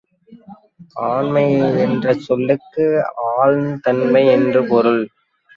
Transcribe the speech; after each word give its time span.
ஆண்மை 1.07 1.43
என்ற 1.77 2.13
சொல்லுக்கு 2.19 2.85
ஆளுந் 3.31 3.79
தன்மை 3.79 4.23
என்பது 4.27 4.63
பொருள். 4.67 5.03